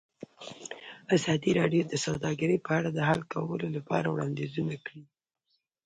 ازادي 1.15 1.51
راډیو 1.59 1.83
د 1.87 1.93
سوداګري 2.05 2.57
په 2.65 2.71
اړه 2.77 2.89
د 2.93 2.99
حل 3.09 3.21
کولو 3.33 3.67
لپاره 3.75 4.07
وړاندیزونه 4.09 4.75
کړي. 4.85 5.03